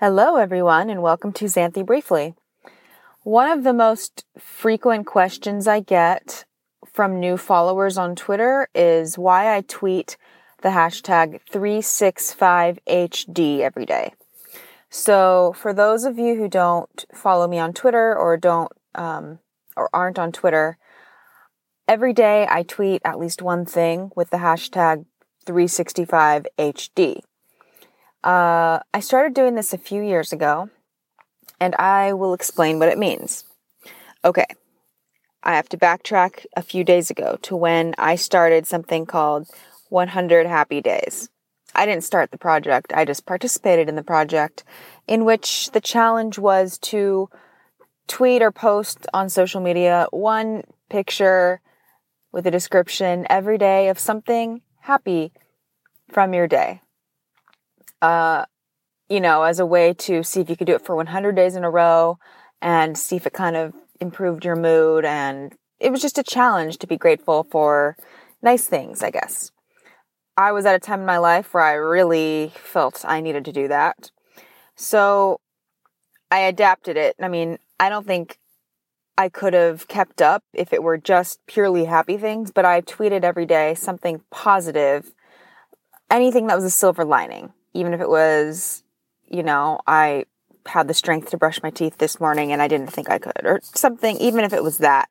[0.00, 2.34] Hello, everyone, and welcome to Xanthi Briefly.
[3.22, 6.46] One of the most frequent questions I get
[6.90, 10.16] from new followers on Twitter is why I tweet
[10.62, 14.14] the hashtag 365HD every day.
[14.88, 19.40] So, for those of you who don't follow me on Twitter or don't um,
[19.76, 20.78] or aren't on Twitter,
[21.86, 25.04] every day I tweet at least one thing with the hashtag
[25.44, 27.20] 365HD.
[28.22, 30.68] Uh, I started doing this a few years ago,
[31.58, 33.44] and I will explain what it means.
[34.24, 34.44] Okay,
[35.42, 39.48] I have to backtrack a few days ago to when I started something called
[39.88, 41.30] 100 Happy Days.
[41.74, 44.64] I didn't start the project, I just participated in the project,
[45.06, 47.30] in which the challenge was to
[48.06, 51.60] tweet or post on social media one picture
[52.32, 55.32] with a description every day of something happy
[56.10, 56.82] from your day
[58.02, 58.44] uh,
[59.10, 61.56] you know, as a way to see if you could do it for 100 days
[61.56, 62.18] in a row
[62.62, 65.04] and see if it kind of improved your mood.
[65.04, 67.96] And it was just a challenge to be grateful for
[68.40, 69.50] nice things, I guess.
[70.36, 73.52] I was at a time in my life where I really felt I needed to
[73.52, 74.12] do that.
[74.76, 75.40] So
[76.30, 77.16] I adapted it.
[77.20, 78.38] I mean, I don't think
[79.18, 83.24] I could have kept up if it were just purely happy things, but I tweeted
[83.24, 85.12] every day something positive,
[86.08, 88.82] anything that was a silver lining even if it was,
[89.28, 90.24] you know, I
[90.66, 93.44] had the strength to brush my teeth this morning and I didn't think I could,
[93.44, 95.08] or something, even if it was that,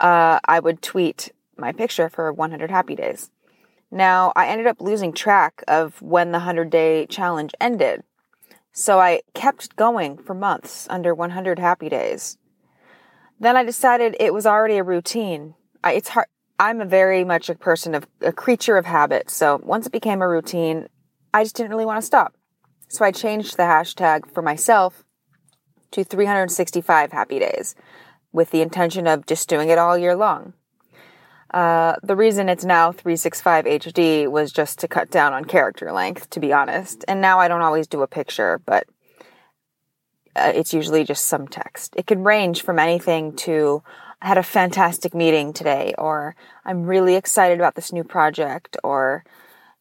[0.00, 3.30] uh, I would tweet my picture for 100 happy days.
[3.90, 8.02] Now, I ended up losing track of when the 100 day challenge ended.
[8.72, 12.38] So I kept going for months under 100 happy days.
[13.38, 15.54] Then I decided it was already a routine.
[15.84, 16.26] I, it's hard.
[16.58, 19.30] I'm a very much a person of a creature of habit.
[19.30, 20.88] So once it became a routine,
[21.34, 22.36] I just didn't really want to stop.
[22.88, 25.02] So I changed the hashtag for myself
[25.90, 27.74] to 365 happy days
[28.32, 30.52] with the intention of just doing it all year long.
[31.52, 36.30] Uh, the reason it's now 365 HD was just to cut down on character length,
[36.30, 37.04] to be honest.
[37.08, 38.86] And now I don't always do a picture, but
[40.36, 41.94] uh, it's usually just some text.
[41.96, 43.82] It can range from anything to
[44.22, 49.24] I had a fantastic meeting today, or I'm really excited about this new project, or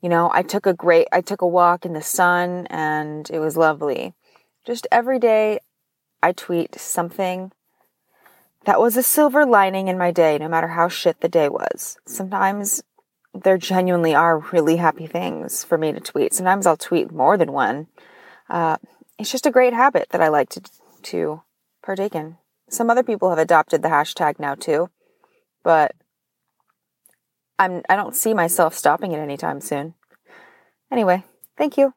[0.00, 3.38] you know, I took a great, I took a walk in the sun and it
[3.38, 4.14] was lovely.
[4.64, 5.60] Just every day
[6.22, 7.52] I tweet something
[8.64, 11.98] that was a silver lining in my day, no matter how shit the day was.
[12.06, 12.82] Sometimes
[13.32, 16.34] there genuinely are really happy things for me to tweet.
[16.34, 17.86] Sometimes I'll tweet more than one.
[18.48, 18.76] Uh,
[19.18, 20.62] it's just a great habit that I like to
[21.02, 21.42] to
[21.82, 22.36] partake in.
[22.68, 24.90] Some other people have adopted the hashtag now too,
[25.62, 25.94] but
[27.60, 29.94] I'm I don't see myself stopping it anytime soon.
[30.90, 31.24] Anyway,
[31.58, 31.92] thank you.